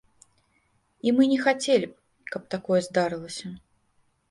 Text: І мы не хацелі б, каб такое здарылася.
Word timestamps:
І 1.07 1.13
мы 1.17 1.27
не 1.33 1.37
хацелі 1.43 1.87
б, 1.91 2.23
каб 2.33 2.49
такое 2.57 2.81
здарылася. 2.89 3.47